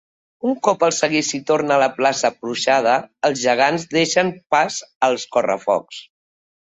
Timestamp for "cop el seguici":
0.67-1.39